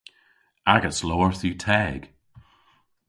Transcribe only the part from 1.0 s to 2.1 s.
lowarth yw teg.